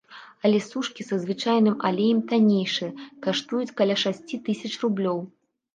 Але 0.47 0.59
сушкі 0.69 1.05
са 1.09 1.19
звычайным 1.25 1.77
алеем 1.89 2.19
таннейшыя, 2.33 2.91
каштуюць 3.27 3.73
каля 3.79 3.95
шасці 4.07 4.45
тысяч 4.51 4.73
рублёў. 4.89 5.19